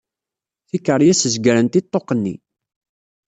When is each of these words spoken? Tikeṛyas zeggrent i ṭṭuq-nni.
Tikeṛyas 0.69 1.21
zeggrent 1.33 1.79
i 1.79 1.81
ṭṭuq-nni. 1.85 2.35